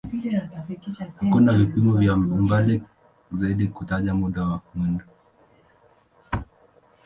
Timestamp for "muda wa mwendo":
4.13-5.05